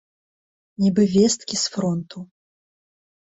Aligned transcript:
Нібы 0.83 1.03
весткі 1.15 1.55
з 1.63 1.73
фронту! 1.75 2.21